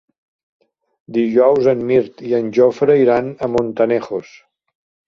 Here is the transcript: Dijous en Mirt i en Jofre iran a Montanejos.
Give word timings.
Dijous 1.17 1.69
en 1.75 1.85
Mirt 1.91 2.25
i 2.31 2.35
en 2.41 2.51
Jofre 2.61 2.99
iran 3.05 3.31
a 3.49 3.53
Montanejos. 3.59 4.35